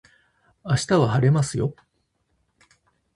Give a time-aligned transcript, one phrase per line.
[0.65, 1.75] 明日は晴れますよ